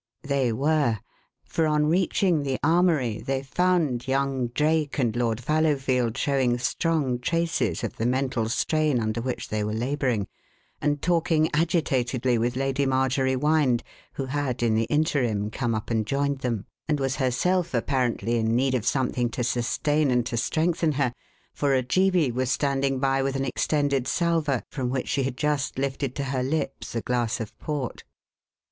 They 0.23 0.51
were; 0.51 0.97
for 1.45 1.67
on 1.67 1.85
reaching 1.85 2.41
the 2.41 2.57
armoury 2.63 3.19
they 3.19 3.43
found 3.43 4.07
young 4.07 4.47
Drake 4.47 4.97
and 4.97 5.15
Lord 5.15 5.39
Fallowfield 5.39 6.17
showing 6.17 6.57
strong 6.57 7.19
traces 7.19 7.83
of 7.83 7.97
the 7.97 8.07
mental 8.07 8.49
strain 8.49 8.99
under 8.99 9.21
which 9.21 9.49
they 9.49 9.63
were 9.63 9.75
labouring 9.75 10.27
and 10.81 11.03
talking 11.03 11.51
agitatedly 11.53 12.39
with 12.39 12.55
Lady 12.55 12.87
Marjorie 12.87 13.35
Wynde, 13.35 13.83
who 14.13 14.25
had, 14.25 14.63
in 14.63 14.73
the 14.73 14.85
interim, 14.85 15.51
come 15.51 15.75
up 15.75 15.91
and 15.91 16.07
joined 16.07 16.39
them, 16.39 16.65
and 16.87 16.99
was 16.99 17.17
herself 17.17 17.75
apparently 17.75 18.37
in 18.37 18.55
need 18.55 18.73
of 18.73 18.87
something 18.87 19.29
to 19.29 19.43
sustain 19.43 20.09
and 20.09 20.25
to 20.25 20.35
strengthen 20.35 20.93
her; 20.93 21.13
for 21.53 21.75
Ojeebi 21.75 22.31
was 22.31 22.49
standing 22.49 22.97
by 22.97 23.21
with 23.21 23.35
an 23.35 23.45
extended 23.45 24.07
salver, 24.07 24.63
from 24.71 24.89
which 24.89 25.09
she 25.09 25.21
had 25.21 25.37
just 25.37 25.77
lifted 25.77 26.15
to 26.15 26.23
her 26.23 26.41
lips 26.41 26.95
a 26.95 27.01
glass 27.01 27.39
of 27.39 27.55
port. 27.59 28.03